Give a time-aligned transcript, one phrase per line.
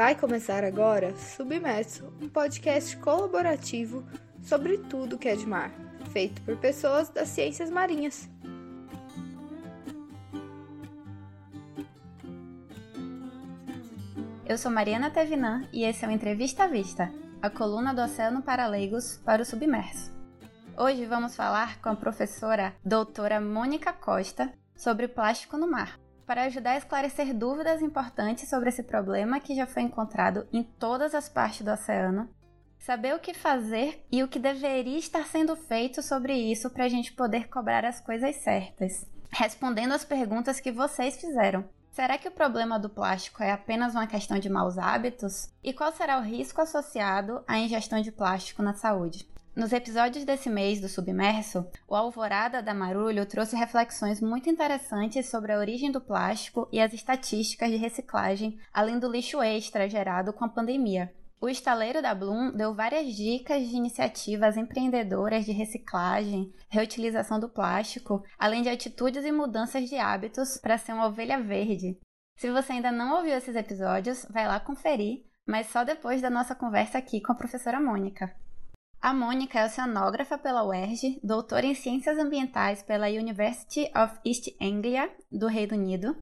[0.00, 4.02] Vai começar agora Submerso, um podcast colaborativo
[4.42, 5.70] sobre tudo que é de mar,
[6.10, 8.26] feito por pessoas das ciências marinhas.
[14.46, 17.12] Eu sou Mariana Tevinan e esse é o Entrevista à Vista,
[17.42, 20.10] a coluna do Oceano para Leigos para o Submerso.
[20.78, 26.74] Hoje vamos falar com a professora doutora Mônica Costa sobre plástico no mar para ajudar
[26.74, 31.62] a esclarecer dúvidas importantes sobre esse problema que já foi encontrado em todas as partes
[31.62, 32.30] do oceano,
[32.78, 36.88] saber o que fazer e o que deveria estar sendo feito sobre isso para a
[36.88, 39.04] gente poder cobrar as coisas certas.
[39.28, 41.68] Respondendo às perguntas que vocês fizeram.
[41.90, 45.52] Será que o problema do plástico é apenas uma questão de maus hábitos?
[45.64, 49.28] E qual será o risco associado à ingestão de plástico na saúde?
[49.54, 55.52] Nos episódios desse mês do Submerso, o Alvorada da Marulho trouxe reflexões muito interessantes sobre
[55.52, 60.44] a origem do plástico e as estatísticas de reciclagem, além do lixo extra gerado com
[60.44, 61.12] a pandemia.
[61.40, 68.22] O estaleiro da Bloom deu várias dicas de iniciativas empreendedoras de reciclagem, reutilização do plástico,
[68.38, 71.98] além de atitudes e mudanças de hábitos para ser uma ovelha verde.
[72.36, 76.54] Se você ainda não ouviu esses episódios, vai lá conferir, mas só depois da nossa
[76.54, 78.32] conversa aqui com a professora Mônica.
[79.02, 85.10] A Mônica é oceanógrafa pela UERJ, doutora em Ciências Ambientais pela University of East Anglia,
[85.32, 86.18] do Reino Unido,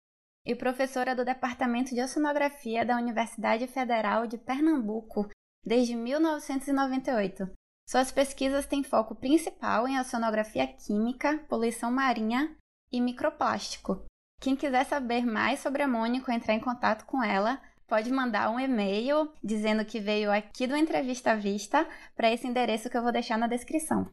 [0.46, 5.28] e professora do Departamento de Oceanografia da Universidade Federal de Pernambuco
[5.66, 7.50] desde 1998.
[7.84, 12.56] Suas pesquisas têm foco principal em oceanografia química, poluição marinha
[12.92, 14.04] e microplástico.
[14.40, 18.50] Quem quiser saber mais sobre a Mônica ou entrar em contato com ela, pode mandar
[18.50, 23.11] um e-mail dizendo que veio aqui do Entrevista Vista para esse endereço que eu vou
[23.11, 24.06] deixar na descrição.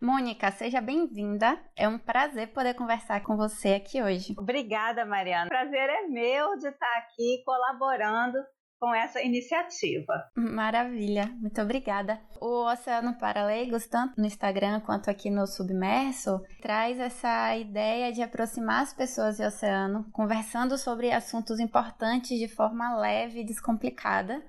[0.00, 1.58] Mônica, seja bem-vinda.
[1.74, 4.34] É um prazer poder conversar com você aqui hoje.
[4.38, 5.46] Obrigada, Mariana.
[5.46, 8.38] O prazer é meu de estar aqui colaborando
[8.78, 10.30] com essa iniciativa.
[10.36, 12.20] Maravilha, muito obrigada.
[12.40, 18.22] O Oceano para Leigos, tanto no Instagram quanto aqui no Submerso, traz essa ideia de
[18.22, 24.44] aproximar as pessoas do oceano, conversando sobre assuntos importantes de forma leve e descomplicada,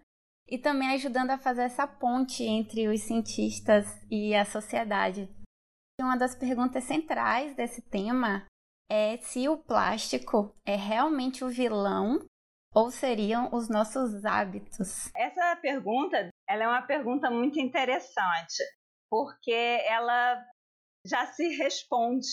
[0.50, 5.30] e também ajudando a fazer essa ponte entre os cientistas e a sociedade.
[6.00, 8.46] Uma das perguntas centrais desse tema
[8.90, 12.26] é se o plástico é realmente o vilão
[12.78, 15.12] ou seriam os nossos hábitos?
[15.16, 18.64] Essa pergunta, ela é uma pergunta muito interessante,
[19.10, 20.40] porque ela
[21.04, 22.28] já se responde.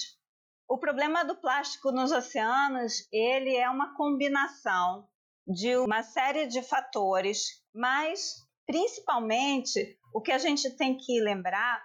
[0.68, 5.08] O problema do plástico nos oceanos, ele é uma combinação
[5.46, 8.34] de uma série de fatores, mas
[8.66, 11.82] principalmente o que a gente tem que lembrar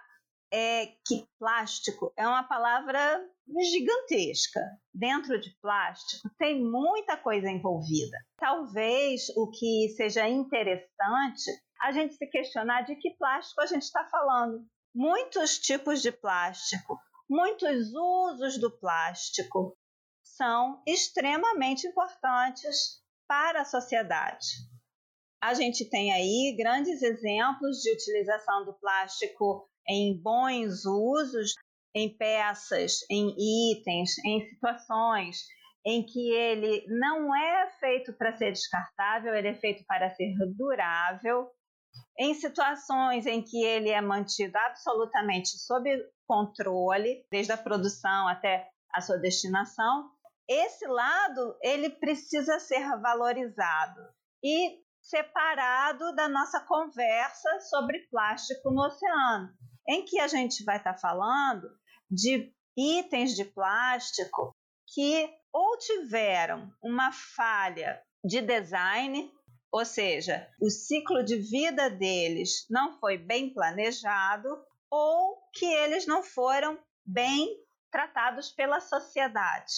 [0.52, 3.24] é que plástico é uma palavra
[3.70, 4.60] gigantesca.
[4.92, 8.16] Dentro de plástico tem muita coisa envolvida.
[8.36, 11.50] Talvez o que seja interessante
[11.80, 14.66] a gente se questionar de que plástico a gente está falando.
[14.94, 19.76] Muitos tipos de plástico, muitos usos do plástico
[20.22, 24.46] são extremamente importantes para a sociedade.
[25.42, 31.52] A gente tem aí grandes exemplos de utilização do plástico em bons usos,
[31.92, 33.34] em peças, em
[33.72, 35.38] itens, em situações
[35.84, 41.50] em que ele não é feito para ser descartável, ele é feito para ser durável.
[42.16, 45.90] Em situações em que ele é mantido absolutamente sob
[46.26, 50.10] controle, desde a produção até a sua destinação,
[50.48, 54.00] esse lado ele precisa ser valorizado
[54.44, 59.48] e separado da nossa conversa sobre plástico no oceano
[59.90, 61.68] em que a gente vai estar tá falando
[62.08, 64.54] de itens de plástico
[64.94, 69.32] que ou tiveram uma falha de design,
[69.72, 74.48] ou seja, o ciclo de vida deles não foi bem planejado,
[74.88, 77.48] ou que eles não foram bem
[77.90, 79.72] tratados pela sociedade.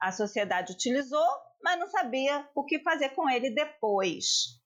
[0.00, 1.28] A sociedade utilizou,
[1.62, 4.60] mas não sabia o que fazer com ele depois.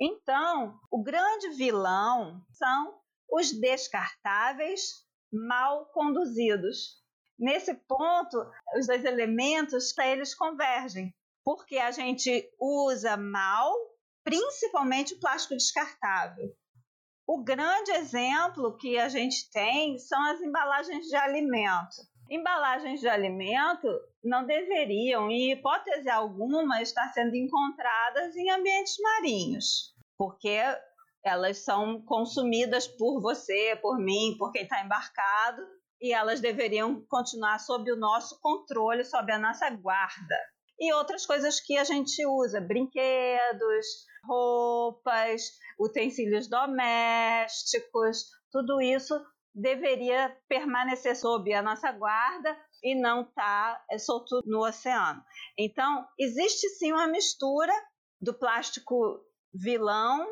[0.00, 7.02] Então, o grande vilão são os descartáveis mal conduzidos.
[7.38, 11.14] Nesse ponto, os dois elementos eles convergem,
[11.44, 13.72] porque a gente usa mal,
[14.24, 16.52] principalmente o plástico descartável.
[17.26, 21.96] O grande exemplo que a gente tem são as embalagens de alimento.
[22.30, 23.86] Embalagens de alimento
[24.24, 30.58] não deveriam, em hipótese alguma, estar sendo encontradas em ambientes marinhos, porque
[31.28, 35.62] elas são consumidas por você, por mim, por quem está embarcado,
[36.00, 40.36] e elas deveriam continuar sob o nosso controle, sob a nossa guarda.
[40.80, 43.86] e outras coisas que a gente usa, brinquedos,
[44.24, 45.42] roupas,
[45.76, 49.20] utensílios domésticos, tudo isso
[49.52, 55.20] deveria permanecer sob a nossa guarda e não estar tá solto no oceano.
[55.58, 57.72] Então, existe sim uma mistura
[58.20, 59.20] do plástico
[59.52, 60.26] vilão,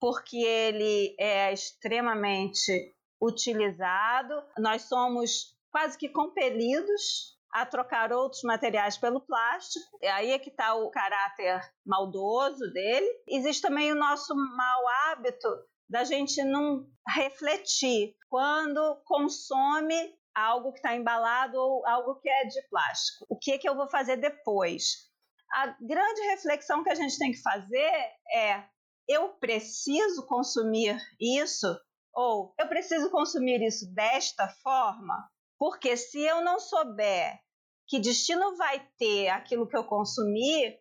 [0.00, 9.20] porque ele é extremamente utilizado, nós somos quase que compelidos a trocar outros materiais pelo
[9.20, 9.98] plástico.
[10.02, 13.06] E aí é que está o caráter maldoso dele.
[13.26, 15.48] Existe também o nosso mau hábito
[15.88, 22.60] da gente não refletir quando consome algo que está embalado ou algo que é de
[22.68, 23.24] plástico.
[23.28, 25.06] O que, é que eu vou fazer depois?
[25.54, 27.92] A grande reflexão que a gente tem que fazer
[28.34, 28.64] é:
[29.08, 31.66] eu preciso consumir isso?
[32.14, 35.28] Ou eu preciso consumir isso desta forma?
[35.58, 37.38] Porque se eu não souber
[37.86, 40.78] que destino vai ter aquilo que eu consumir,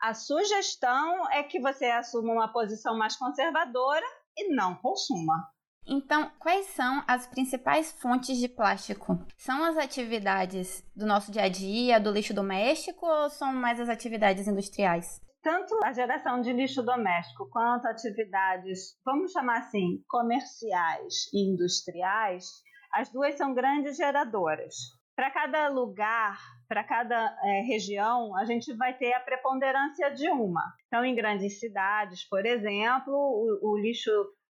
[0.00, 4.04] a sugestão é que você assuma uma posição mais conservadora
[4.36, 5.48] e não consuma.
[5.86, 9.18] Então, quais são as principais fontes de plástico?
[9.36, 13.88] São as atividades do nosso dia a dia, do lixo doméstico, ou são mais as
[13.88, 15.20] atividades industriais?
[15.42, 22.44] Tanto a geração de lixo doméstico quanto atividades, vamos chamar assim, comerciais e industriais,
[22.92, 24.74] as duas são grandes geradoras.
[25.16, 30.62] Para cada lugar, para cada é, região, a gente vai ter a preponderância de uma.
[30.86, 34.10] Então, em grandes cidades, por exemplo, o, o lixo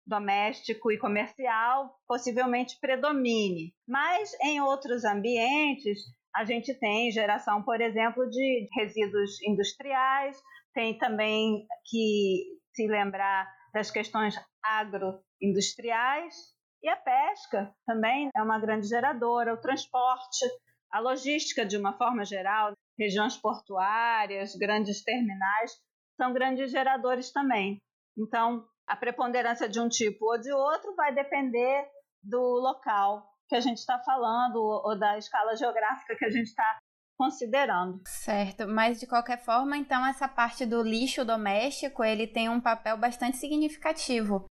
[0.06, 3.74] doméstico e comercial possivelmente predomine.
[3.88, 5.98] Mas em outros ambientes,
[6.34, 10.38] a gente tem geração, por exemplo, de resíduos industriais,
[10.76, 12.44] tem também que
[12.74, 16.34] se lembrar das questões agroindustriais
[16.82, 20.44] e a pesca também é uma grande geradora, o transporte,
[20.92, 25.72] a logística de uma forma geral, regiões portuárias, grandes terminais,
[26.14, 27.78] são grandes geradores também.
[28.14, 31.88] Então, a preponderância de um tipo ou de outro vai depender
[32.22, 36.78] do local que a gente está falando ou da escala geográfica que a gente está
[37.16, 38.00] considerando.
[38.06, 42.96] Certo, mas de qualquer forma, então essa parte do lixo doméstico, ele tem um papel
[42.96, 44.44] bastante significativo.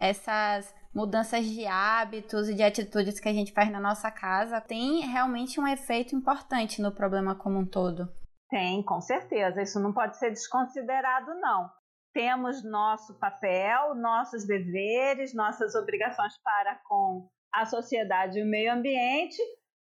[0.00, 5.00] Essas mudanças de hábitos e de atitudes que a gente faz na nossa casa tem
[5.00, 8.08] realmente um efeito importante no problema como um todo.
[8.50, 9.62] Tem, com certeza.
[9.62, 11.70] Isso não pode ser desconsiderado, não.
[12.12, 19.40] Temos nosso papel, nossos deveres, nossas obrigações para com a sociedade e o meio ambiente,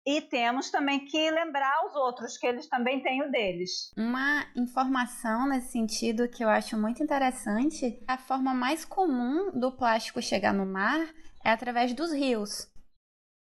[0.07, 3.93] e temos também que lembrar os outros que eles também têm o deles.
[3.97, 10.23] Uma informação nesse sentido que eu acho muito interessante: a forma mais comum do plástico
[10.23, 11.09] chegar no mar
[11.45, 12.71] é através dos rios.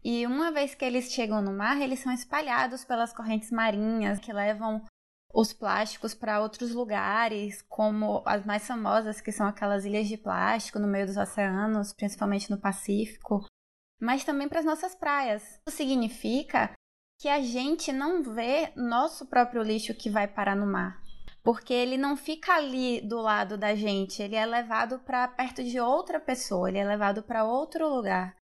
[0.02, 4.32] E uma vez que eles chegam no mar, eles são espalhados pelas correntes marinhas que
[4.32, 4.82] levam
[5.32, 10.78] os plásticos para outros lugares, como as mais famosas, que são aquelas ilhas de plástico
[10.78, 13.44] no meio dos oceanos, principalmente no Pacífico,
[14.00, 15.42] mas também para as nossas praias.
[15.66, 16.72] Isso significa
[17.20, 21.00] que a gente não vê nosso próprio lixo que vai parar no mar.
[21.42, 25.78] Porque ele não fica ali do lado da gente, ele é levado para perto de
[25.78, 28.36] outra pessoa, ele é levado para outro lugar.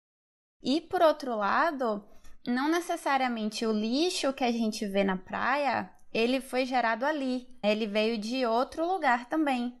[0.63, 2.03] E por outro lado,
[2.45, 7.85] não necessariamente o lixo que a gente vê na praia, ele foi gerado ali, ele
[7.85, 9.79] veio de outro lugar também.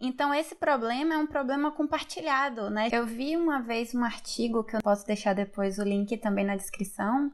[0.00, 2.88] Então, esse problema é um problema compartilhado, né?
[2.92, 6.54] Eu vi uma vez um artigo, que eu posso deixar depois o link também na
[6.54, 7.32] descrição,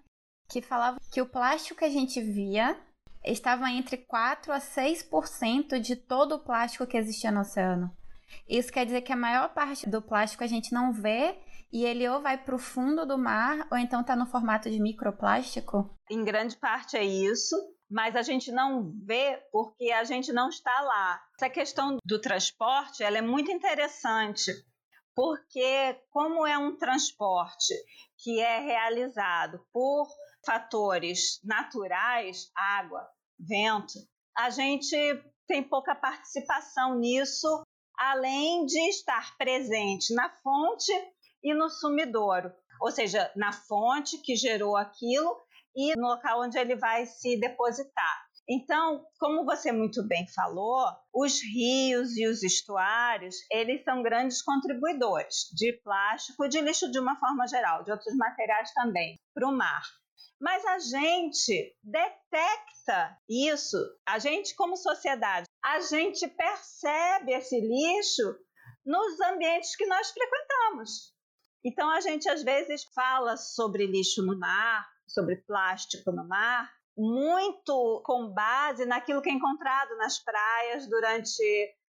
[0.48, 2.76] que falava que o plástico que a gente via
[3.24, 7.90] estava entre 4 a 6% de todo o plástico que existia no oceano.
[8.48, 11.36] Isso quer dizer que a maior parte do plástico a gente não vê
[11.72, 14.80] e ele ou vai para o fundo do mar ou então está no formato de
[14.80, 15.90] microplástico?
[16.10, 17.56] Em grande parte é isso
[17.94, 21.22] mas a gente não vê porque a gente não está lá.
[21.36, 24.50] Essa questão do transporte ela é muito interessante,
[25.14, 27.72] porque como é um transporte
[28.18, 30.08] que é realizado por
[30.44, 33.08] fatores naturais, água,
[33.38, 33.94] vento,
[34.36, 34.96] a gente
[35.46, 37.62] tem pouca participação nisso,
[37.96, 40.92] além de estar presente na fonte
[41.44, 45.43] e no sumidouro, ou seja, na fonte que gerou aquilo
[45.74, 48.24] e no local onde ele vai se depositar.
[48.48, 55.48] Então, como você muito bem falou, os rios e os estuários, eles são grandes contribuidores
[55.54, 59.82] de plástico, de lixo de uma forma geral, de outros materiais também, para o mar.
[60.38, 68.36] Mas a gente detecta isso, a gente como sociedade, a gente percebe esse lixo
[68.84, 71.14] nos ambientes que nós frequentamos.
[71.64, 78.02] Então a gente às vezes fala sobre lixo no mar, sobre plástico no mar, muito
[78.04, 81.42] com base naquilo que é encontrado nas praias durante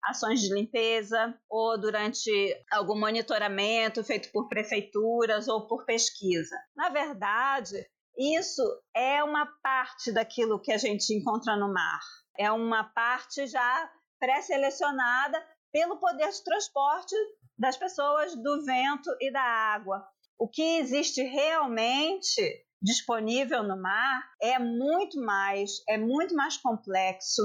[0.04, 2.30] ações de limpeza ou durante
[2.72, 6.56] algum monitoramento feito por prefeituras ou por pesquisa.
[6.76, 7.86] Na verdade,
[8.18, 8.64] isso
[8.96, 12.00] é uma parte daquilo que a gente encontra no mar.
[12.38, 17.16] É uma parte já pré-selecionada pelo poder de transporte
[17.58, 20.06] das pessoas, do vento e da água.
[20.38, 27.42] O que existe realmente disponível no mar é muito mais, é muito mais complexo,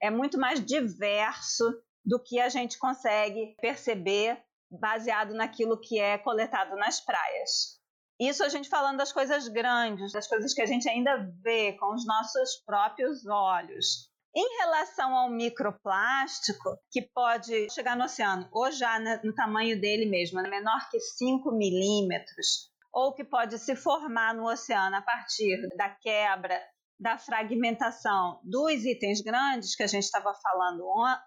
[0.00, 1.64] é muito mais diverso
[2.04, 4.40] do que a gente consegue perceber
[4.70, 7.80] baseado naquilo que é coletado nas praias.
[8.18, 11.92] Isso a gente falando das coisas grandes, das coisas que a gente ainda vê com
[11.92, 14.08] os nossos próprios olhos.
[14.34, 20.40] Em relação ao microplástico, que pode chegar no oceano, ou já no tamanho dele mesmo,
[20.42, 26.58] menor que 5 milímetros, ou que pode se formar no oceano a partir da quebra
[26.98, 30.82] da fragmentação dos itens grandes que a gente estava falando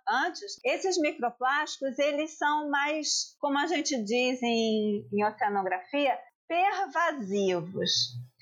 [0.08, 7.92] antes, esses microplásticos eles são mais, como a gente diz em, em oceanografia, pervasivos.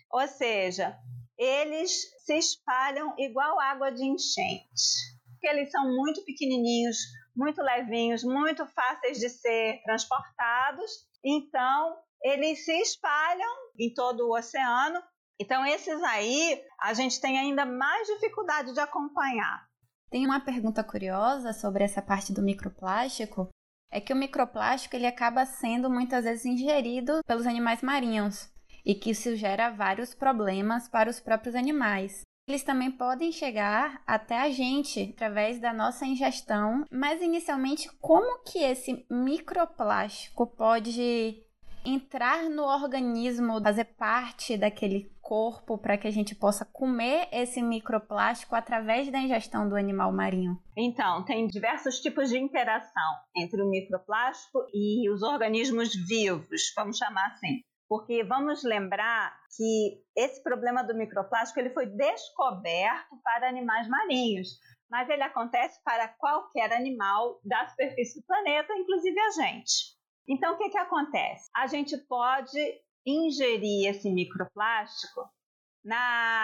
[0.10, 0.98] Ou seja,
[1.38, 5.18] eles se espalham igual água de enchente.
[5.44, 6.98] Eles são muito pequenininhos,
[7.36, 10.90] muito levinhos, muito fáceis de ser transportados.
[11.26, 15.02] Então, eles se espalham em todo o oceano
[15.40, 19.68] então, esses aí a gente tem ainda mais dificuldade de acompanhar.
[20.10, 23.50] Tem uma pergunta curiosa sobre essa parte do microplástico.
[23.92, 28.50] É que o microplástico ele acaba sendo muitas vezes ingerido pelos animais marinhos
[28.86, 32.22] e que isso gera vários problemas para os próprios animais.
[32.48, 38.60] Eles também podem chegar até a gente através da nossa ingestão, mas inicialmente como que
[38.60, 41.46] esse microplástico pode
[41.88, 48.56] entrar no organismo, fazer parte daquele corpo para que a gente possa comer esse microplástico
[48.56, 50.62] através da ingestão do animal marinho?
[50.75, 57.27] Então, tem diversos tipos de interação entre o microplástico e os organismos vivos, vamos chamar
[57.27, 57.62] assim.
[57.88, 64.50] Porque vamos lembrar que esse problema do microplástico ele foi descoberto para animais marinhos,
[64.89, 69.97] mas ele acontece para qualquer animal da superfície do planeta, inclusive a gente.
[70.28, 71.50] Então, o que, que acontece?
[71.56, 72.60] A gente pode
[73.06, 75.22] ingerir esse microplástico
[75.84, 75.98] na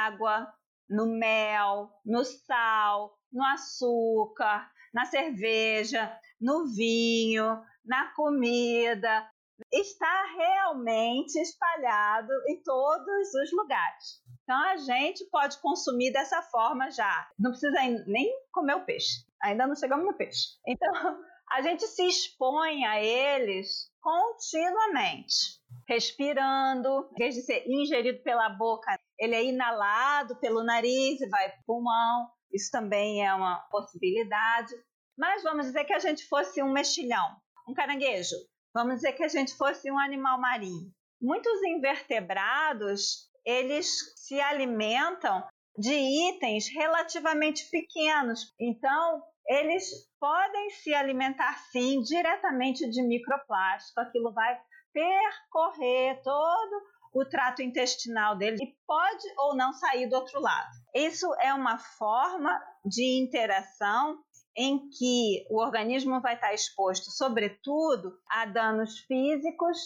[0.06, 0.48] água,
[0.90, 9.30] no mel, no sal, no açúcar, na cerveja, no vinho, na comida.
[9.72, 14.24] Está realmente espalhado em todos os lugares.
[14.44, 17.30] Então a gente pode consumir dessa forma já.
[17.40, 19.26] Não precisa nem comer o peixe.
[19.42, 20.58] Ainda não chegamos no peixe.
[20.66, 28.50] Então a gente se expõe a eles continuamente, respirando, em vez de ser ingerido pela
[28.50, 32.28] boca, ele é inalado pelo nariz e vai para o pulmão.
[32.52, 34.74] Isso também é uma possibilidade.
[35.16, 37.38] Mas vamos dizer que a gente fosse um mexilhão,
[37.70, 38.36] um caranguejo.
[38.74, 40.92] Vamos dizer que a gente fosse um animal marinho.
[41.22, 48.52] Muitos invertebrados, eles se alimentam de itens relativamente pequenos.
[48.60, 49.86] Então, eles
[50.20, 54.58] podem se alimentar sim diretamente de microplástico, aquilo vai
[54.94, 56.84] percorrer todo
[57.14, 60.72] o trato intestinal dele e pode ou não sair do outro lado.
[60.96, 64.18] Isso é uma forma de interação
[64.56, 69.78] em que o organismo vai estar exposto, sobretudo, a danos físicos,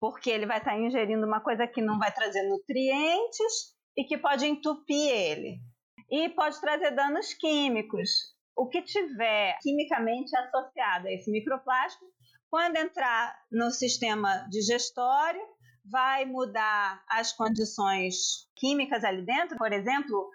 [0.00, 4.46] porque ele vai estar ingerindo uma coisa que não vai trazer nutrientes e que pode
[4.46, 5.58] entupir ele.
[6.10, 12.06] E pode trazer danos químicos, o que tiver quimicamente associado a esse microplástico,
[12.48, 15.42] quando entrar no sistema digestório,
[15.84, 19.58] vai mudar as condições químicas ali dentro.
[19.58, 20.30] Por exemplo,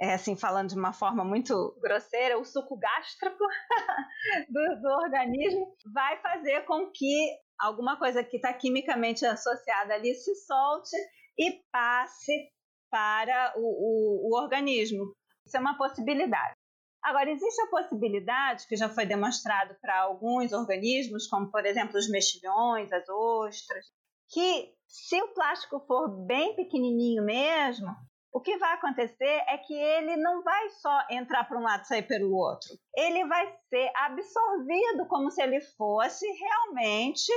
[0.00, 3.44] é, assim, falando de uma forma muito grosseira, o suco gástrico
[4.50, 10.34] do, do organismo vai fazer com que alguma coisa que está quimicamente associada ali se
[10.34, 10.96] solte
[11.38, 12.50] e passe
[12.90, 15.14] para o, o, o organismo.
[15.46, 16.54] Isso é uma possibilidade.
[17.02, 22.08] Agora, existe a possibilidade, que já foi demonstrado para alguns organismos, como por exemplo os
[22.08, 23.86] mexilhões, as ostras,
[24.30, 27.88] que se o plástico for bem pequenininho mesmo,
[28.32, 31.86] o que vai acontecer é que ele não vai só entrar para um lado e
[31.86, 32.70] sair pelo outro.
[32.96, 37.30] Ele vai ser absorvido como se ele fosse realmente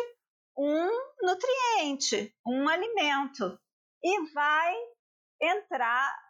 [0.58, 0.90] um
[1.22, 3.60] nutriente, um alimento.
[4.02, 4.74] E vai
[5.42, 6.25] entrar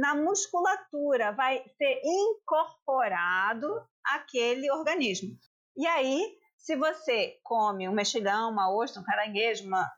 [0.00, 3.68] na musculatura, vai ser incorporado
[4.04, 5.30] aquele organismo.
[5.76, 6.22] E aí,
[6.56, 9.90] se você come um mexilhão, uma ostra, um caranguejo, uma,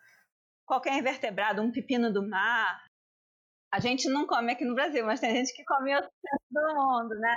[0.66, 2.80] qualquer invertebrado, um pepino do mar,
[3.72, 6.12] A gente não come aqui no Brasil, mas tem gente que come em outros
[6.50, 7.36] do mundo, né?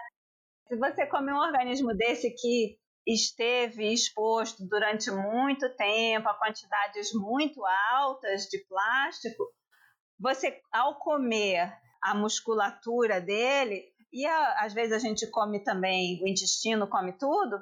[0.68, 7.62] Se você come um organismo desse que esteve exposto durante muito tempo a quantidades muito
[7.94, 9.44] altas de plástico,
[10.20, 16.28] você, ao comer a musculatura dele, e a, às vezes a gente come também, o
[16.28, 17.62] intestino come tudo,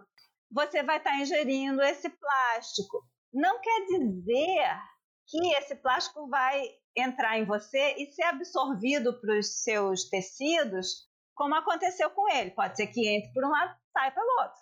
[0.51, 3.03] você vai estar tá ingerindo esse plástico.
[3.31, 4.81] Não quer dizer
[5.27, 6.63] que esse plástico vai
[6.95, 12.51] entrar em você e ser absorvido para os seus tecidos, como aconteceu com ele.
[12.51, 14.61] Pode ser que entre por um lado, sai pelo outro.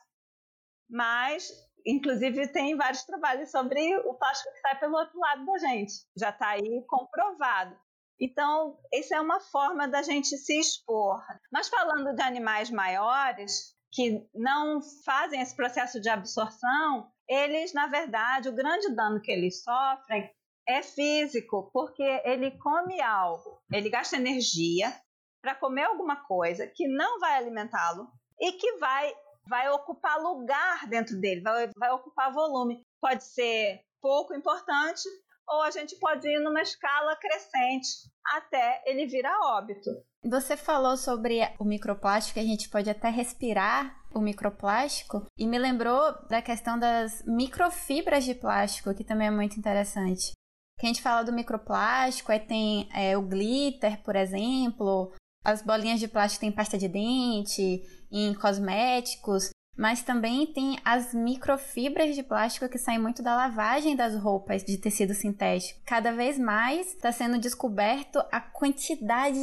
[0.89, 1.49] Mas,
[1.85, 5.93] inclusive, tem vários trabalhos sobre o plástico que sai pelo outro lado da gente.
[6.17, 7.77] Já está aí comprovado.
[8.19, 11.23] Então, essa é uma forma da gente se expor.
[11.51, 18.49] Mas falando de animais maiores, que não fazem esse processo de absorção, eles, na verdade,
[18.49, 20.31] o grande dano que eles sofrem
[20.67, 24.93] é físico, porque ele come algo, ele gasta energia
[25.41, 28.07] para comer alguma coisa que não vai alimentá-lo
[28.39, 29.13] e que vai,
[29.47, 32.85] vai ocupar lugar dentro dele, vai, vai ocupar volume.
[32.99, 35.07] Pode ser pouco importante
[35.47, 37.87] ou a gente pode ir numa escala crescente
[38.25, 39.89] até ele virar óbito.
[40.25, 46.11] Você falou sobre o microplástico, a gente pode até respirar o microplástico, e me lembrou
[46.27, 50.31] da questão das microfibras de plástico, que também é muito interessante.
[50.79, 55.13] Que a gente fala do microplástico, aí tem é, o glitter, por exemplo,
[55.43, 62.15] as bolinhas de plástico tem pasta de dente, em cosméticos, mas também tem as microfibras
[62.15, 65.79] de plástico que saem muito da lavagem das roupas de tecido sintético.
[65.85, 69.37] Cada vez mais está sendo descoberto a quantidade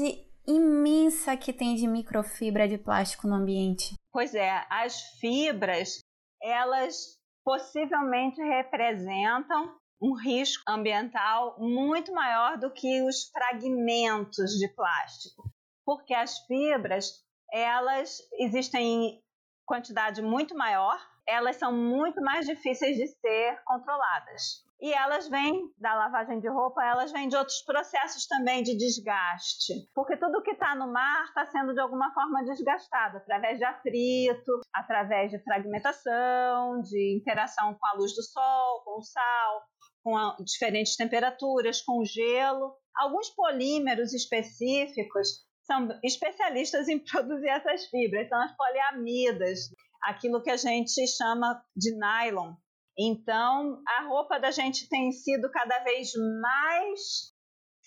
[0.46, 3.94] imensa que tem de microfibra de plástico no ambiente.
[4.12, 6.00] Pois é, as fibras,
[6.42, 15.50] elas possivelmente representam um risco ambiental muito maior do que os fragmentos de plástico,
[15.84, 19.23] porque as fibras, elas existem
[19.66, 24.64] quantidade muito maior, elas são muito mais difíceis de ser controladas.
[24.80, 29.72] E elas vêm da lavagem de roupa, elas vêm de outros processos também de desgaste.
[29.94, 34.60] Porque tudo que está no mar está sendo de alguma forma desgastado, através de atrito,
[34.74, 39.62] através de fragmentação, de interação com a luz do sol, com o sal,
[40.02, 42.76] com a, diferentes temperaturas, com gelo.
[42.94, 49.70] Alguns polímeros específicos são especialistas em produzir essas fibras, são as poliamidas,
[50.02, 52.54] aquilo que a gente chama de nylon.
[52.96, 57.32] Então, a roupa da gente tem sido cada vez mais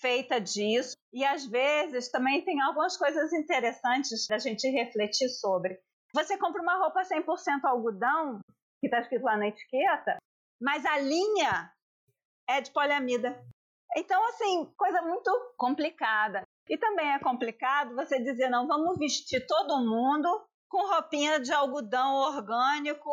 [0.00, 5.80] feita disso, e às vezes também tem algumas coisas interessantes da gente refletir sobre.
[6.14, 8.40] Você compra uma roupa 100% algodão,
[8.80, 10.18] que está escrito lá na etiqueta,
[10.60, 11.72] mas a linha
[12.48, 13.42] é de poliamida.
[13.96, 16.42] Então, assim, coisa muito complicada.
[16.68, 20.28] E também é complicado você dizer, não, vamos vestir todo mundo
[20.68, 23.10] com roupinha de algodão orgânico,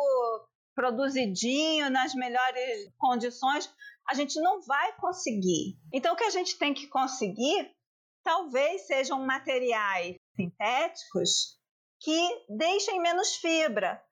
[0.74, 3.72] produzidinho, nas melhores condições.
[4.08, 5.78] A gente não vai conseguir.
[5.92, 7.74] Então, o que a gente tem que conseguir
[8.22, 11.58] talvez sejam materiais sintéticos
[12.00, 14.02] que deixem menos fibra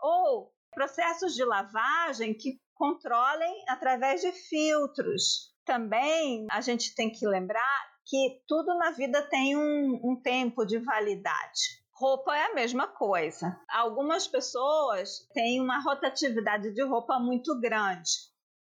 [0.00, 5.52] ou processos de lavagem que controlem através de filtros.
[5.64, 10.78] Também a gente tem que lembrar que tudo na vida tem um, um tempo de
[10.78, 11.82] validade.
[11.92, 13.60] Roupa é a mesma coisa.
[13.68, 18.12] Algumas pessoas têm uma rotatividade de roupa muito grande,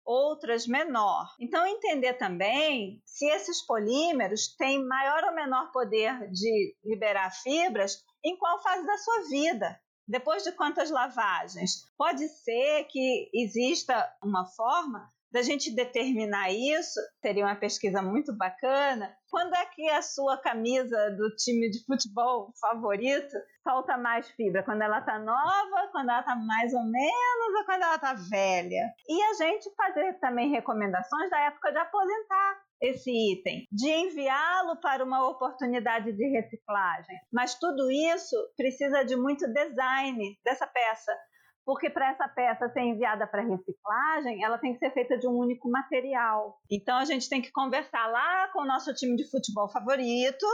[0.06, 1.34] outras menor.
[1.38, 8.34] Então, entender também se esses polímeros têm maior ou menor poder de liberar fibras em
[8.38, 9.78] qual fase da sua vida.
[10.08, 11.84] Depois de quantas lavagens?
[11.98, 19.16] Pode ser que exista uma forma da gente determinar isso, seria uma pesquisa muito bacana.
[19.30, 24.62] Quando é que a sua camisa do time de futebol favorito solta mais fibra?
[24.62, 28.92] Quando ela tá nova, quando ela tá mais ou menos, ou quando ela tá velha?
[29.08, 35.04] E a gente fazer também recomendações da época de aposentar esse item, de enviá-lo para
[35.04, 37.16] uma oportunidade de reciclagem.
[37.32, 41.16] Mas tudo isso precisa de muito design dessa peça
[41.64, 45.36] porque para essa peça ser enviada para reciclagem, ela tem que ser feita de um
[45.36, 46.58] único material.
[46.70, 50.46] Então a gente tem que conversar lá com o nosso time de futebol favorito,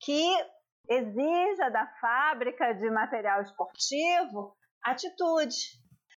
[0.00, 0.26] que
[0.88, 5.56] exija da fábrica de material esportivo atitude.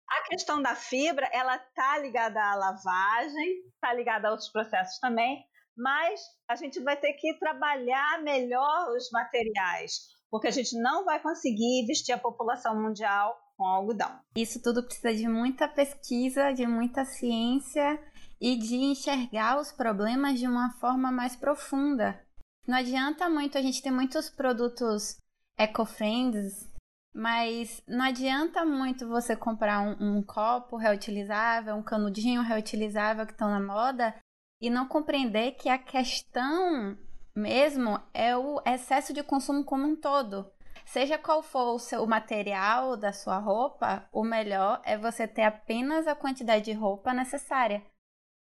[0.09, 5.43] A questão da fibra, ela tá ligada à lavagem, tá ligada a outros processos também,
[5.75, 11.19] mas a gente vai ter que trabalhar melhor os materiais, porque a gente não vai
[11.19, 14.19] conseguir vestir a população mundial com algodão.
[14.35, 17.99] Isso tudo precisa de muita pesquisa, de muita ciência
[18.39, 22.23] e de enxergar os problemas de uma forma mais profunda.
[22.67, 25.17] Não adianta muito, a gente tem muitos produtos
[25.57, 26.69] eco-friends,
[27.15, 33.49] mas não adianta muito você comprar um, um copo reutilizável, um canudinho reutilizável que estão
[33.49, 34.13] na moda
[34.61, 36.95] e não compreender que a questão
[37.35, 40.51] mesmo é o excesso de consumo como um todo.
[40.87, 46.07] Seja qual for o seu material da sua roupa, o melhor é você ter apenas
[46.07, 47.83] a quantidade de roupa necessária.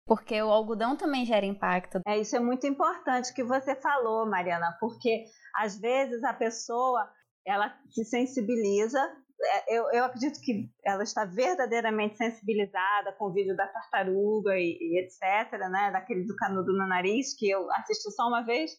[0.06, 2.00] Porque o algodão também gera impacto.
[2.06, 5.24] É, isso é muito importante que você falou, Mariana, porque
[5.54, 7.06] às vezes a pessoa
[7.46, 8.98] ela se sensibiliza.
[9.42, 14.78] É, eu, eu acredito que ela está verdadeiramente sensibilizada com o vídeo da tartaruga e,
[14.80, 15.90] e etc., né?
[15.92, 18.72] Daquele do canudo no nariz, que eu assisti só uma vez,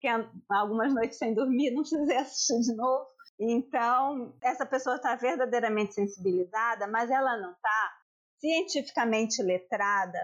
[0.00, 0.08] que
[0.48, 3.06] algumas noites sem dormir, não precisei assistir de novo.
[3.40, 7.92] Então, essa pessoa está verdadeiramente sensibilizada, mas ela não está
[8.40, 10.18] cientificamente letrada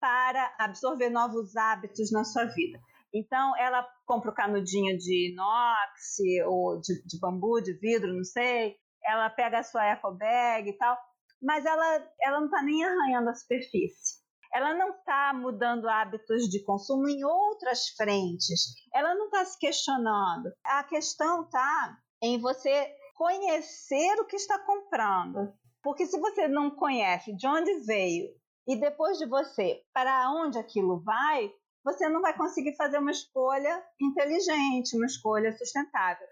[0.00, 2.80] para absorver novos hábitos na sua vida.
[3.14, 8.76] Então, ela compra o canudinho de inox ou de, de bambu, de vidro, não sei.
[9.04, 10.96] Ela pega a sua eco bag e tal,
[11.40, 14.21] mas ela, ela não está nem arranhando a superfície
[14.52, 18.74] ela não está mudando hábitos de consumo em outras frentes.
[18.92, 20.52] Ela não está se questionando.
[20.64, 25.52] A questão está em você conhecer o que está comprando.
[25.82, 28.28] Porque se você não conhece de onde veio
[28.68, 31.50] e depois de você para onde aquilo vai,
[31.84, 36.26] você não vai conseguir fazer uma escolha inteligente, uma escolha sustentável.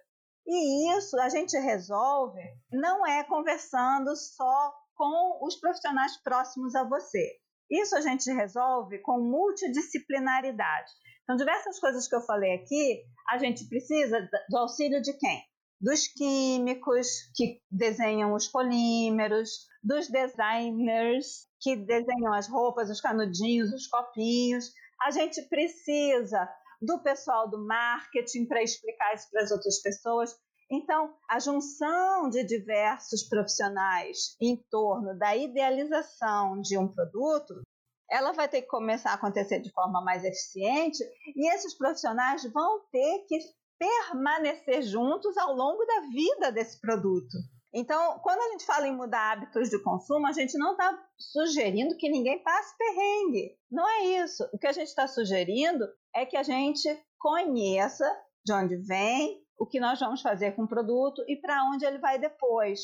[0.46, 7.40] E isso a gente resolve não é conversando só com os profissionais próximos a você.
[7.70, 10.90] Isso a gente resolve com multidisciplinaridade.
[11.22, 15.42] Então, diversas coisas que eu falei aqui, a gente precisa do auxílio de quem?
[15.80, 23.86] Dos químicos que desenham os polímeros, dos designers que desenham as roupas, os canudinhos, os
[23.86, 24.72] copinhos.
[25.02, 26.48] A gente precisa
[26.82, 30.34] do pessoal do marketing para explicar isso para as outras pessoas.
[30.70, 37.60] Então, a junção de diversos profissionais em torno da idealização de um produto,
[38.08, 41.02] ela vai ter que começar a acontecer de forma mais eficiente
[41.34, 43.38] e esses profissionais vão ter que
[43.78, 47.36] permanecer juntos ao longo da vida desse produto.
[47.72, 51.96] Então, quando a gente fala em mudar hábitos de consumo, a gente não está sugerindo
[51.96, 53.56] que ninguém passe perrengue.
[53.70, 54.48] Não é isso.
[54.52, 58.04] O que a gente está sugerindo é que a gente conheça
[58.44, 61.98] de onde vem, o que nós vamos fazer com o produto e para onde ele
[61.98, 62.80] vai depois.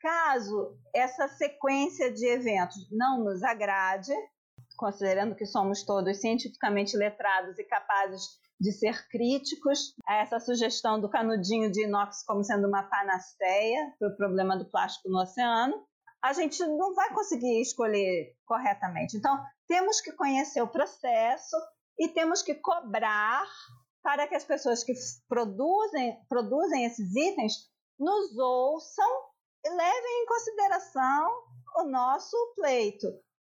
[0.00, 4.12] Caso essa sequência de eventos não nos agrade,
[4.76, 8.22] considerando que somos todos cientificamente letrados e capazes
[8.60, 14.08] de ser críticos a essa sugestão do canudinho de inox como sendo uma panaceia para
[14.08, 15.86] o problema do plástico no oceano,
[16.22, 19.16] a gente não vai conseguir escolher corretamente.
[19.16, 21.56] Então, temos que conhecer o processo
[21.98, 23.46] e temos que cobrar
[24.02, 24.92] para que as pessoas que
[25.28, 29.30] produzem, produzem esses itens nos ouçam
[29.64, 31.30] e levem em consideração
[31.76, 33.06] o nosso pleito,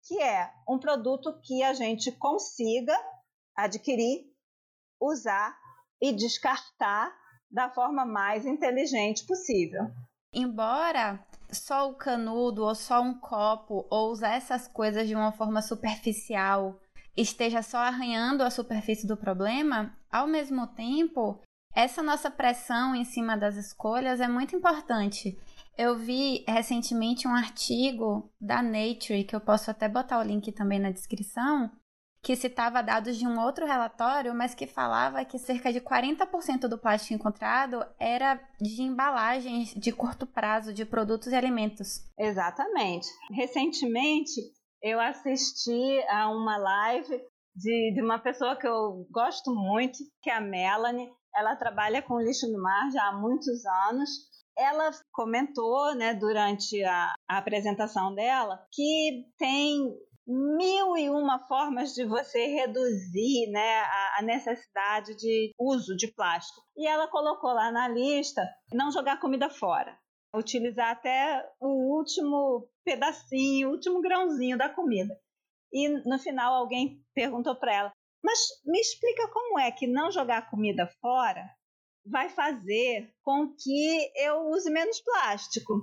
[0.06, 2.96] que é um produto que a gente consiga
[3.56, 4.24] adquirir,
[5.00, 5.56] usar
[6.00, 7.14] e descartar
[7.50, 9.82] da forma mais inteligente possível.
[10.32, 15.60] Embora só o canudo ou só um copo ou usar essas coisas de uma forma
[15.60, 16.80] superficial
[17.20, 21.40] esteja só arranhando a superfície do problema, ao mesmo tempo,
[21.74, 25.38] essa nossa pressão em cima das escolhas é muito importante.
[25.78, 30.78] Eu vi recentemente um artigo da Nature, que eu posso até botar o link também
[30.78, 31.70] na descrição,
[32.22, 36.76] que citava dados de um outro relatório, mas que falava que cerca de 40% do
[36.76, 42.04] plástico encontrado era de embalagens de curto prazo de produtos e alimentos.
[42.18, 43.08] Exatamente.
[43.32, 44.40] Recentemente,
[44.82, 47.22] eu assisti a uma live
[47.54, 51.10] de, de uma pessoa que eu gosto muito, que é a Melanie.
[51.34, 54.10] Ela trabalha com lixo no mar já há muitos anos.
[54.56, 59.78] Ela comentou, né, durante a, a apresentação dela, que tem
[60.26, 66.62] mil e uma formas de você reduzir né, a, a, necessidade de uso de plástico.
[66.76, 69.96] E ela colocou lá na lista não jogar comida fora
[70.34, 75.18] utilizar até o último pedacinho, o último grãozinho da comida.
[75.72, 80.50] E no final alguém perguntou para ela: Mas me explica como é que não jogar
[80.50, 81.48] comida fora
[82.06, 85.80] vai fazer com que eu use menos plástico?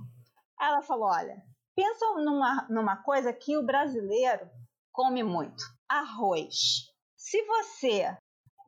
[0.59, 1.41] Ela falou: Olha,
[1.75, 4.49] pensa numa, numa coisa que o brasileiro
[4.91, 6.87] come muito: arroz.
[7.15, 8.17] Se você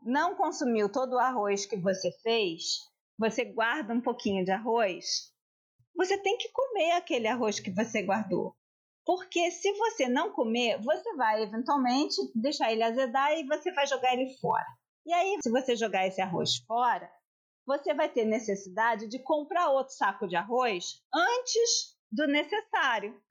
[0.04, 2.64] não consumiu todo o arroz que você fez,
[3.18, 5.30] você guarda um pouquinho de arroz
[6.00, 8.56] você tem que comer aquele arroz que você guardou.
[9.06, 14.14] Porque se você não comer, você vai eventualmente deixar ele azedar e você vai jogar
[14.14, 14.66] ele fora.
[15.06, 17.12] E aí, se você jogar esse arroz fora,
[17.66, 23.22] você vai ter necessidade de comprar outro saco de arroz antes do necessário.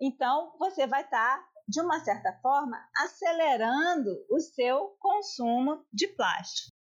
[0.00, 6.72] Então, você vai estar, tá, de uma certa forma, acelerando o seu consumo de plástico.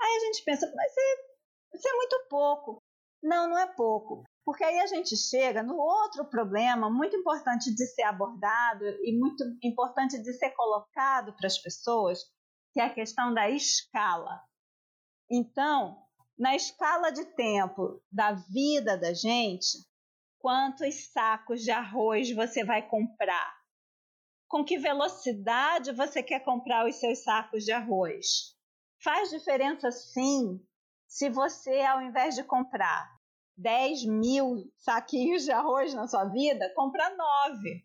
[0.00, 0.92] Aí a gente pensa, mas
[1.74, 2.80] isso é muito pouco.
[3.20, 4.22] Não, não é pouco.
[4.46, 9.42] Porque aí a gente chega no outro problema muito importante de ser abordado e muito
[9.60, 12.20] importante de ser colocado para as pessoas,
[12.72, 14.40] que é a questão da escala.
[15.28, 16.00] Então,
[16.38, 19.84] na escala de tempo da vida da gente,
[20.38, 23.52] quantos sacos de arroz você vai comprar?
[24.46, 28.54] Com que velocidade você quer comprar os seus sacos de arroz?
[29.02, 30.64] Faz diferença sim
[31.08, 33.15] se você, ao invés de comprar
[33.56, 37.84] 10 mil saquinhos de arroz na sua vida, compra 9.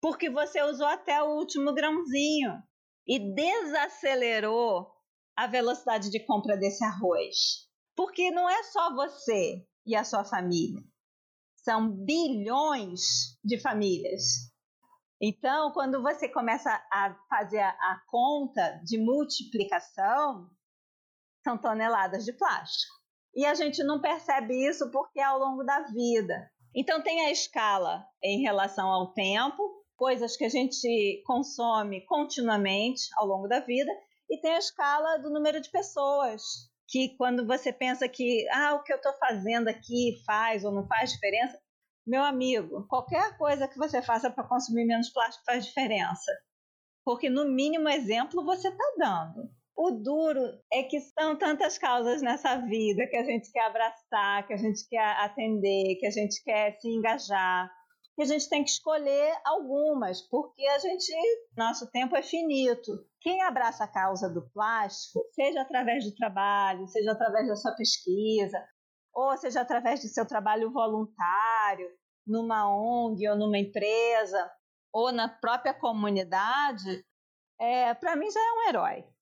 [0.00, 2.62] Porque você usou até o último grãozinho
[3.06, 4.92] e desacelerou
[5.36, 7.68] a velocidade de compra desse arroz.
[7.96, 10.82] Porque não é só você e a sua família.
[11.56, 13.00] São bilhões
[13.42, 14.52] de famílias.
[15.20, 20.50] Então, quando você começa a fazer a conta de multiplicação,
[21.42, 23.03] são toneladas de plástico.
[23.34, 26.50] E a gente não percebe isso porque é ao longo da vida.
[26.74, 29.62] Então, tem a escala em relação ao tempo,
[29.96, 33.90] coisas que a gente consome continuamente ao longo da vida,
[34.28, 36.42] e tem a escala do número de pessoas,
[36.88, 40.86] que quando você pensa que ah, o que eu estou fazendo aqui faz ou não
[40.86, 41.58] faz diferença,
[42.06, 46.30] meu amigo, qualquer coisa que você faça para consumir menos plástico faz diferença.
[47.04, 49.50] Porque no mínimo exemplo você está dando.
[49.76, 50.40] O duro
[50.72, 54.88] é que são tantas causas nessa vida que a gente quer abraçar, que a gente
[54.88, 57.68] quer atender, que a gente quer se engajar.
[58.16, 61.12] E a gente tem que escolher algumas, porque a gente,
[61.56, 62.92] nosso tempo é finito.
[63.20, 68.64] Quem abraça a causa do plástico, seja através do trabalho, seja através da sua pesquisa,
[69.12, 71.90] ou seja através do seu trabalho voluntário,
[72.24, 74.48] numa ONG ou numa empresa,
[74.92, 77.04] ou na própria comunidade,
[77.60, 79.13] é, para mim já é um herói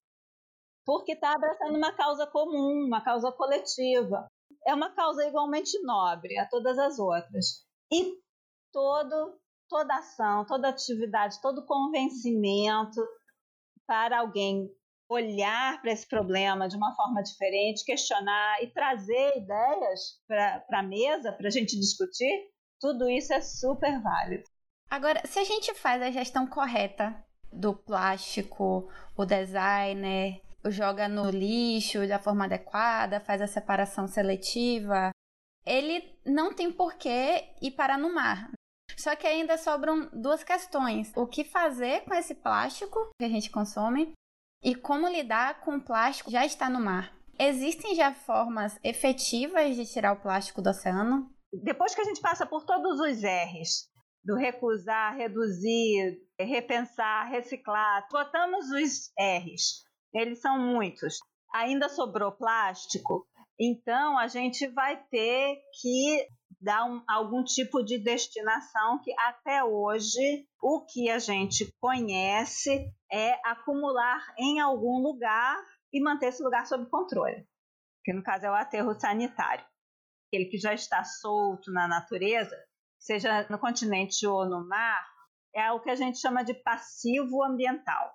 [0.84, 4.26] porque está abraçando uma causa comum, uma causa coletiva.
[4.66, 7.64] É uma causa igualmente nobre a todas as outras.
[7.92, 8.16] E
[8.72, 13.00] todo, toda ação, toda atividade, todo convencimento
[13.86, 14.68] para alguém
[15.08, 21.32] olhar para esse problema de uma forma diferente, questionar e trazer ideias para a mesa
[21.32, 24.44] para a gente discutir, tudo isso é super válido.
[24.90, 27.14] Agora, se a gente faz a gestão correta
[27.52, 35.10] do plástico, o designer, joga no lixo da forma adequada, faz a separação seletiva,
[35.64, 38.50] ele não tem porquê ir parar no mar.
[38.96, 43.50] Só que ainda sobram duas questões: o que fazer com esse plástico que a gente
[43.50, 44.12] consome
[44.62, 47.12] e como lidar com o plástico que já está no mar.
[47.38, 51.32] Existem já formas efetivas de tirar o plástico do oceano?
[51.52, 53.88] Depois que a gente passa por todos os R's,
[54.22, 61.18] do recusar, reduzir, repensar, reciclar, botamos os R's eles são muitos.
[61.54, 63.26] Ainda sobrou plástico,
[63.58, 66.26] então a gente vai ter que
[66.60, 73.32] dar um, algum tipo de destinação que até hoje o que a gente conhece é
[73.44, 75.56] acumular em algum lugar
[75.92, 77.46] e manter esse lugar sob controle,
[78.04, 79.64] que no caso é o aterro sanitário,
[80.28, 82.56] aquele que já está solto na natureza,
[82.98, 85.06] seja no continente ou no mar,
[85.54, 88.14] é o que a gente chama de passivo ambiental.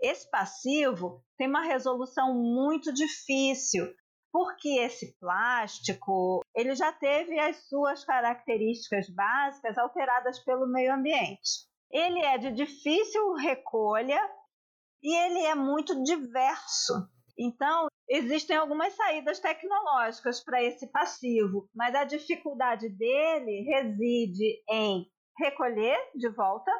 [0.00, 3.86] Esse passivo tem uma resolução muito difícil,
[4.32, 11.66] porque esse plástico ele já teve as suas características básicas alteradas pelo meio ambiente.
[11.90, 14.20] Ele é de difícil recolha
[15.02, 16.92] e ele é muito diverso.
[17.38, 25.06] Então, existem algumas saídas tecnológicas para esse passivo, mas a dificuldade dele reside em
[25.38, 26.70] recolher de volta,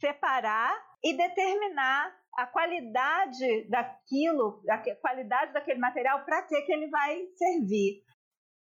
[0.00, 7.26] separar e determinar a qualidade daquilo, a qualidade daquele material para que, que ele vai
[7.36, 8.02] servir.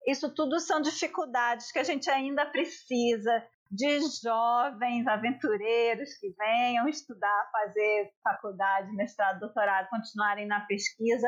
[0.08, 3.32] Isso tudo são dificuldades que a gente ainda precisa
[3.72, 11.28] de jovens aventureiros que venham estudar, fazer faculdade, mestrado, doutorado, continuarem na pesquisa,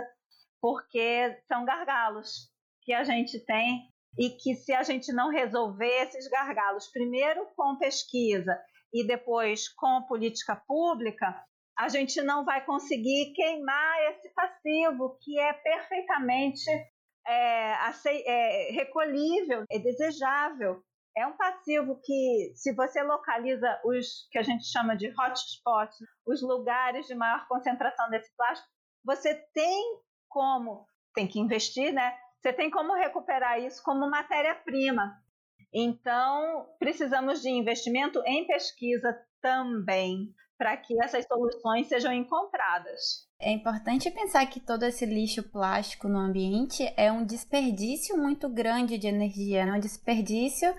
[0.62, 2.52] porque são gargalos
[2.84, 7.78] que a gente tem e que se a gente não resolver esses gargalos, primeiro com
[7.78, 8.56] pesquisa
[8.94, 11.36] e depois com política pública,
[11.78, 16.70] a gente não vai conseguir queimar esse passivo que é perfeitamente
[17.28, 17.76] é,
[18.08, 20.82] é, recolhível, é desejável.
[21.18, 26.42] É um passivo que, se você localiza os que a gente chama de hotspots, os
[26.42, 28.70] lugares de maior concentração desse plástico,
[29.04, 32.14] você tem como, tem que investir, né?
[32.42, 35.18] Você tem como recuperar isso como matéria-prima.
[35.74, 43.28] Então, precisamos de investimento em pesquisa também, para que essas soluções sejam encontradas.
[43.40, 48.98] É importante pensar que todo esse lixo plástico no ambiente é um desperdício muito grande
[48.98, 50.74] de energia, é um desperdício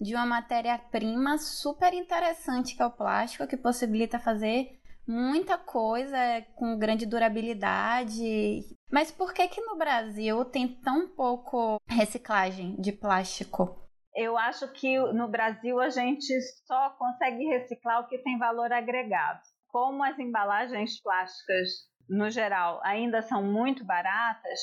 [0.00, 6.16] de uma matéria-prima super interessante que é o plástico, que possibilita fazer muita coisa
[6.54, 8.60] com grande durabilidade.
[8.90, 13.81] Mas por que que no Brasil tem tão pouco reciclagem de plástico?
[14.14, 19.40] Eu acho que no Brasil a gente só consegue reciclar o que tem valor agregado.
[19.68, 21.68] Como as embalagens plásticas,
[22.08, 24.60] no geral, ainda são muito baratas,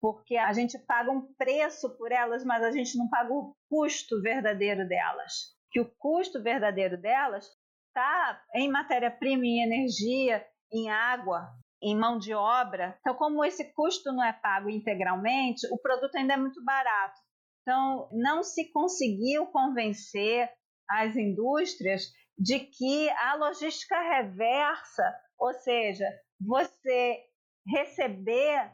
[0.00, 4.20] porque a gente paga um preço por elas, mas a gente não paga o custo
[4.22, 5.32] verdadeiro delas.
[5.70, 7.48] Que o custo verdadeiro delas
[7.88, 11.50] está em matéria-prima, em energia, em água,
[11.82, 12.96] em mão de obra.
[13.00, 17.20] Então, como esse custo não é pago integralmente, o produto ainda é muito barato.
[17.62, 20.50] Então, não se conseguiu convencer
[20.88, 25.02] as indústrias de que a logística reversa,
[25.38, 26.06] ou seja,
[26.40, 27.20] você
[27.66, 28.70] receber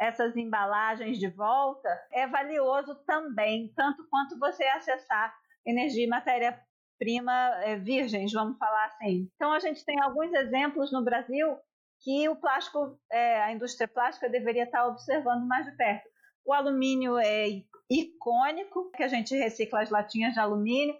[0.00, 5.34] essas embalagens de volta, é valioso também, tanto quanto você acessar
[5.66, 7.32] energia e matéria-prima
[7.64, 9.30] é, virgens, vamos falar assim.
[9.34, 11.58] Então, a gente tem alguns exemplos no Brasil
[12.02, 16.08] que o plástico, é, a indústria plástica deveria estar observando mais de perto.
[16.44, 17.48] O alumínio é
[17.90, 20.94] icônico, que a gente recicla as latinhas de alumínio.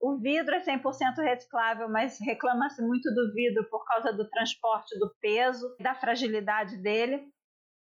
[0.00, 5.14] O vidro é 100% reciclável, mas reclama-se muito do vidro por causa do transporte do
[5.20, 7.28] peso, da fragilidade dele.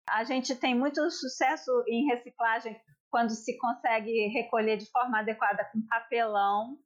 [0.10, 2.80] A gente tem muito sucesso em reciclagem
[3.12, 6.78] quando se consegue recolher de forma adequada com papelão.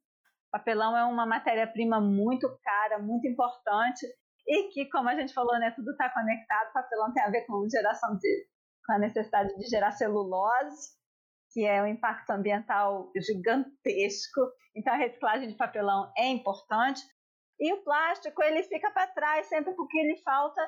[0.50, 4.06] Papelão é uma matéria-prima muito cara, muito importante
[4.46, 6.72] e que, como a gente falou, né, tudo está conectado.
[6.72, 8.46] Papelão tem a ver com geração de
[8.84, 10.90] com a necessidade de gerar celulose,
[11.52, 14.40] que é um impacto ambiental gigantesco.
[14.74, 17.02] Então, a reciclagem de papelão é importante.
[17.60, 20.60] E o plástico, ele fica para trás sempre porque ele falta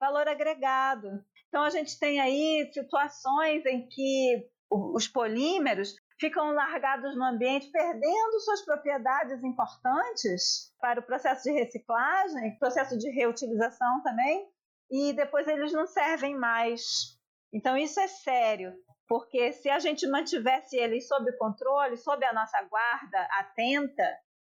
[0.00, 1.08] valor agregado.
[1.48, 8.40] Então, a gente tem aí situações em que os polímeros ficam largados no ambiente, perdendo
[8.40, 14.46] suas propriedades importantes para o processo de reciclagem, processo de reutilização também,
[14.90, 17.18] e depois eles não servem mais
[17.52, 18.74] então isso é sério,
[19.08, 24.04] porque se a gente mantivesse eles sob controle, sob a nossa guarda atenta,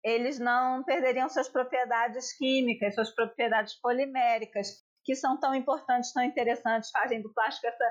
[0.04, 6.90] eles não perderiam suas propriedades químicas, suas propriedades poliméricas, que são tão importantes, tão interessantes,
[6.90, 7.84] fazem do plástico essa.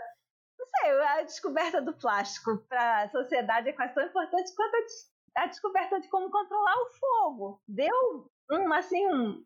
[0.60, 4.76] Não sei, a descoberta do plástico para a sociedade é quase tão importante quanto
[5.36, 7.62] a, descoberta de como controlar o fogo.
[7.68, 9.44] Deu um, assim, um,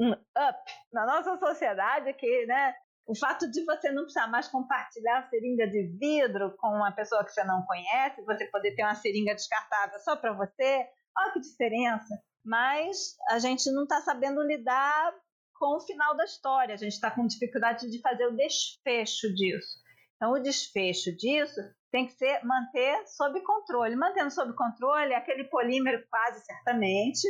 [0.00, 2.74] um up na nossa sociedade que, né,
[3.06, 7.24] o fato de você não precisar mais compartilhar a seringa de vidro com uma pessoa
[7.24, 11.40] que você não conhece, você poder ter uma seringa descartável só para você, olha que
[11.40, 12.20] diferença.
[12.44, 15.14] Mas a gente não está sabendo lidar
[15.54, 19.78] com o final da história, a gente está com dificuldade de fazer o desfecho disso.
[20.16, 21.60] Então, o desfecho disso
[21.92, 23.96] tem que ser manter sob controle.
[23.96, 27.26] Mantendo sob controle, aquele polímero quase certamente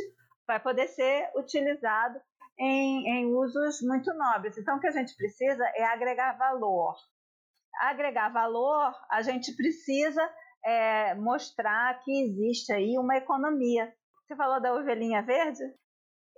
[0.47, 2.19] vai poder ser utilizado
[2.59, 4.57] em, em usos muito nobres.
[4.57, 6.95] Então, o que a gente precisa é agregar valor.
[7.81, 10.21] Agregar valor, a gente precisa
[10.65, 13.93] é, mostrar que existe aí uma economia.
[14.25, 15.63] Você falou da ovelhinha verde?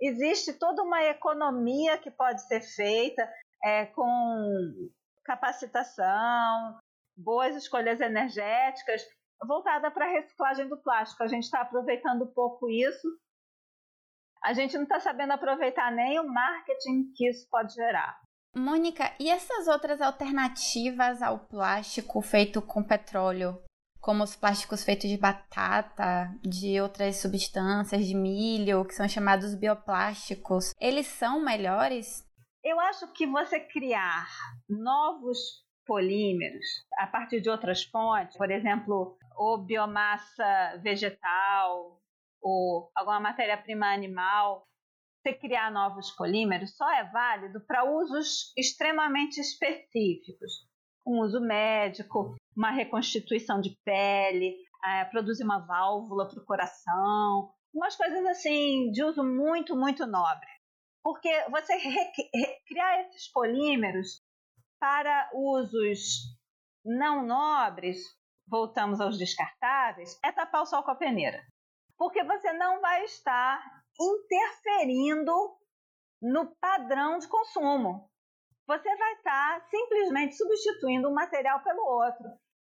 [0.00, 3.28] Existe toda uma economia que pode ser feita
[3.64, 4.90] é, com
[5.24, 6.78] capacitação,
[7.16, 9.02] boas escolhas energéticas,
[9.46, 11.22] voltada para a reciclagem do plástico.
[11.22, 13.08] A gente está aproveitando pouco isso
[14.42, 18.18] a gente não está sabendo aproveitar nem o marketing que isso pode gerar.
[18.54, 23.62] Mônica, e essas outras alternativas ao plástico feito com petróleo?
[24.00, 30.72] Como os plásticos feitos de batata, de outras substâncias, de milho, que são chamados bioplásticos,
[30.80, 32.24] eles são melhores?
[32.64, 34.26] Eu acho que você criar
[34.68, 35.38] novos
[35.86, 36.64] polímeros
[36.98, 42.00] a partir de outras fontes, por exemplo, ou biomassa vegetal,
[42.42, 44.66] ou alguma matéria-prima animal,
[45.22, 50.66] você criar novos polímeros só é válido para usos extremamente específicos.
[51.06, 57.96] Um uso médico, uma reconstituição de pele, é, produzir uma válvula para o coração, umas
[57.96, 60.48] coisas assim de uso muito, muito nobre.
[61.02, 61.76] Porque você
[62.66, 64.22] criar esses polímeros
[64.78, 66.36] para usos
[66.84, 67.98] não nobres,
[68.46, 71.42] voltamos aos descartáveis, é tapar o sol com a peneira
[72.00, 73.62] porque você não vai estar
[74.00, 75.54] interferindo
[76.22, 78.10] no padrão de consumo.
[78.66, 82.24] você vai estar simplesmente substituindo um material pelo outro.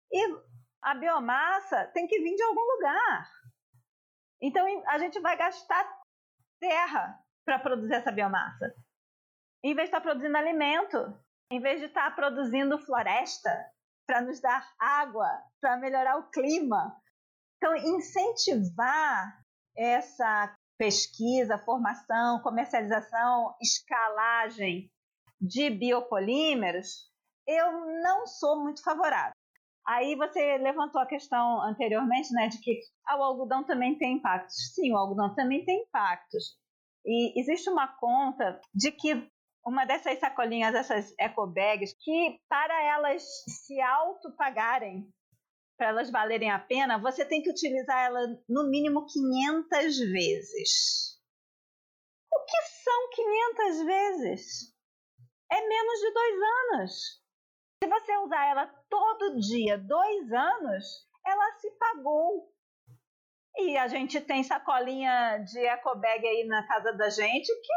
[0.09, 0.37] E
[0.83, 3.29] a biomassa tem que vir de algum lugar.
[4.41, 5.83] Então a gente vai gastar
[6.61, 8.73] terra para produzir essa biomassa.
[9.61, 10.97] Em vez de estar tá produzindo alimento,
[11.51, 13.51] em vez de estar tá produzindo floresta
[14.07, 15.27] para nos dar água,
[15.59, 16.95] para melhorar o clima.
[17.57, 19.41] Então, incentivar
[19.75, 24.89] essa pesquisa, formação, comercialização, escalagem
[25.39, 27.09] de biopolímeros,
[27.47, 29.33] eu não sou muito favorável.
[29.87, 34.73] Aí você levantou a questão anteriormente, né, de que ah, o algodão também tem impactos.
[34.73, 36.57] Sim, o algodão também tem impactos.
[37.05, 39.29] E existe uma conta de que
[39.63, 45.07] uma dessas sacolinhas, essas eco bags, que para elas se auto-pagarem,
[45.77, 51.19] para elas valerem a pena, você tem que utilizar ela no mínimo 500 vezes.
[52.31, 54.75] O que são 500 vezes?
[55.51, 56.35] É menos de dois
[56.73, 57.25] anos.
[57.83, 60.85] Se você usar ela todo dia, dois anos,
[61.25, 62.51] ela se pagou.
[63.57, 67.73] E a gente tem sacolinha de ecobag aí na casa da gente que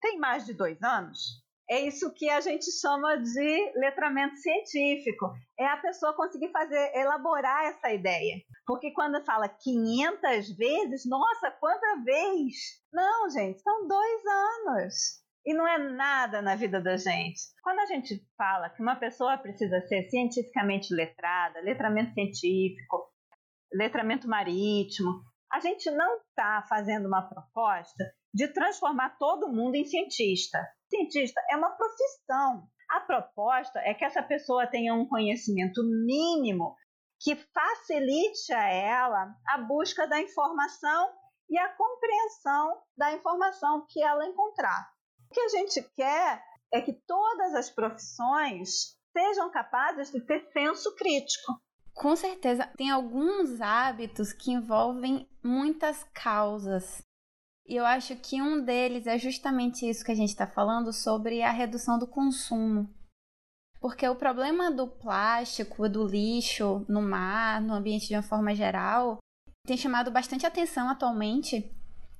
[0.00, 1.43] tem mais de dois anos.
[1.68, 5.32] É isso que a gente chama de letramento científico.
[5.58, 8.36] É a pessoa conseguir fazer, elaborar essa ideia.
[8.66, 12.54] Porque quando fala 500 vezes, nossa, quanta vez?
[12.92, 15.24] Não, gente, são dois anos.
[15.46, 17.40] E não é nada na vida da gente.
[17.62, 23.10] Quando a gente fala que uma pessoa precisa ser cientificamente letrada, letramento científico,
[23.72, 28.04] letramento marítimo, a gente não está fazendo uma proposta
[28.34, 30.58] de transformar todo mundo em cientista.
[30.90, 32.68] Cientista é uma profissão.
[32.90, 36.76] A proposta é que essa pessoa tenha um conhecimento mínimo
[37.20, 41.10] que facilite a ela a busca da informação
[41.48, 44.92] e a compreensão da informação que ela encontrar
[45.34, 51.60] que a gente quer é que todas as profissões sejam capazes de ter senso crítico.
[51.92, 57.02] Com certeza, tem alguns hábitos que envolvem muitas causas.
[57.66, 61.42] E eu acho que um deles é justamente isso que a gente está falando sobre
[61.42, 62.88] a redução do consumo.
[63.80, 69.18] Porque o problema do plástico, do lixo no mar, no ambiente de uma forma geral,
[69.66, 71.70] tem chamado bastante atenção atualmente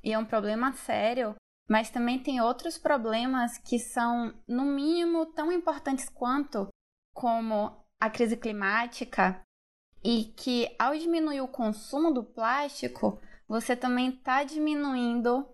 [0.02, 1.34] e é um problema sério
[1.68, 6.68] mas também tem outros problemas que são, no mínimo, tão importantes quanto,
[7.14, 9.40] como a crise climática,
[10.02, 13.18] e que ao diminuir o consumo do plástico,
[13.54, 15.48] você também está diminuindo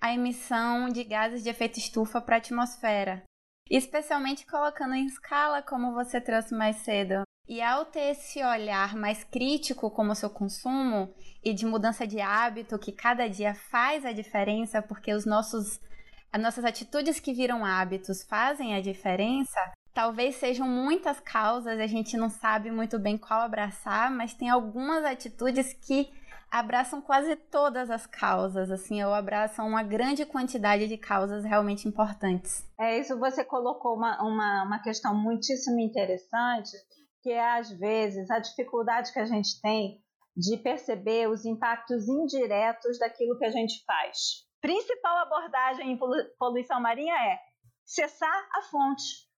[0.00, 3.24] a emissão de gases de efeito estufa para a atmosfera.
[3.68, 7.24] Especialmente colocando em escala, como você trouxe mais cedo.
[7.48, 12.20] E ao ter esse olhar mais crítico como o seu consumo e de mudança de
[12.20, 15.80] hábito que cada dia faz a diferença, porque os nossos
[16.32, 19.58] as nossas atitudes que viram hábitos fazem a diferença,
[19.92, 25.04] talvez sejam muitas causas, a gente não sabe muito bem qual abraçar, mas tem algumas
[25.04, 26.08] atitudes que
[26.50, 32.66] abraçam quase todas as causas, assim, ou abraçam uma grande quantidade de causas realmente importantes.
[32.78, 36.70] É isso, você colocou uma, uma, uma questão muitíssimo interessante,
[37.22, 40.02] que é às vezes a dificuldade que a gente tem
[40.36, 44.46] de perceber os impactos indiretos daquilo que a gente faz.
[44.60, 45.98] Principal abordagem em
[46.38, 47.38] poluição marinha é
[47.84, 49.28] cessar a fonte.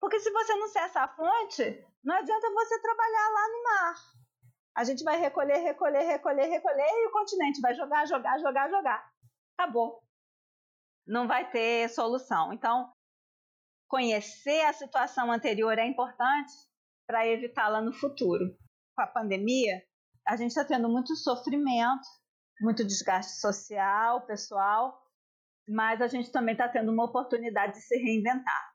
[0.00, 3.94] Porque se você não cessa a fonte, não adianta você trabalhar lá no mar.
[4.76, 9.10] A gente vai recolher, recolher, recolher, recolher e o continente vai jogar, jogar, jogar, jogar.
[9.58, 10.02] Acabou.
[11.06, 12.52] Não vai ter solução.
[12.52, 12.92] Então,
[13.88, 16.52] conhecer a situação anterior é importante
[17.06, 18.56] para evitá-la no futuro.
[18.94, 19.82] Com a pandemia,
[20.26, 22.06] a gente está tendo muito sofrimento,
[22.60, 25.02] muito desgaste social, pessoal,
[25.68, 28.70] mas a gente também está tendo uma oportunidade de se reinventar.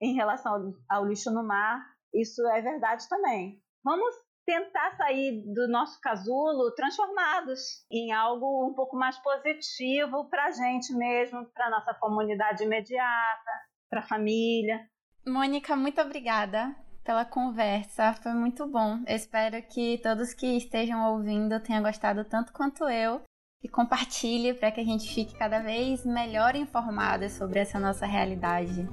[0.00, 1.80] Em relação ao, lixo no mar,
[2.12, 3.62] isso é verdade também.
[3.84, 4.14] Vamos
[4.46, 10.92] tentar sair do nosso casulo transformados em algo um pouco mais positivo para a gente
[10.94, 13.50] mesmo, para nossa comunidade imediata,
[13.88, 14.80] para a família.
[15.26, 16.74] Mônica, muito obrigada
[17.04, 19.02] pela conversa, foi muito bom.
[19.06, 23.22] Eu espero que todos que estejam ouvindo tenham gostado tanto quanto eu
[23.62, 28.88] e compartilhe para que a gente fique cada vez melhor informado sobre essa nossa realidade.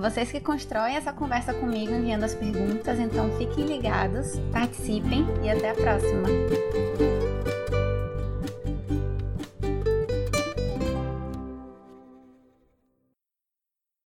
[0.00, 5.70] Vocês que constroem essa conversa comigo enviando as perguntas, então fiquem ligados, participem e até
[5.70, 7.29] a próxima!